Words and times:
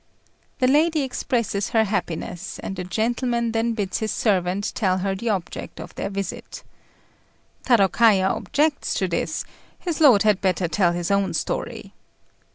The 0.57 0.67
lady 0.67 1.03
expresses 1.03 1.69
her 1.69 1.83
happiness, 1.83 2.57
and 2.57 2.75
the 2.75 2.83
gentleman 2.83 3.51
then 3.51 3.73
bids 3.73 3.99
his 3.99 4.09
servant 4.09 4.71
tell 4.73 4.97
her 4.97 5.13
the 5.13 5.29
object 5.29 5.79
of 5.79 5.93
their 5.93 6.09
visit. 6.09 6.63
Tarôkaja 7.67 8.27
objects 8.35 8.95
to 8.95 9.07
this; 9.07 9.45
his 9.77 10.01
lord 10.01 10.23
had 10.23 10.41
better 10.41 10.67
tell 10.67 10.93
his 10.93 11.11
own 11.11 11.35
story. 11.35 11.93